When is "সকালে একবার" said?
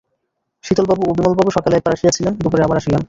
1.51-1.93